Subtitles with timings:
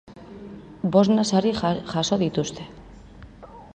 [0.95, 1.51] Bosna sari
[1.91, 2.67] jaso dituzte.